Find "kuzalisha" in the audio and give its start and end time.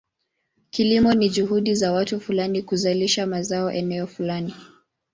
2.61-3.27